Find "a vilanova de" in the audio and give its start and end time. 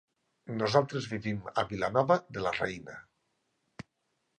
1.51-2.47